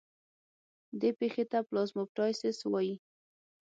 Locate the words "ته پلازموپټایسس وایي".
1.51-2.95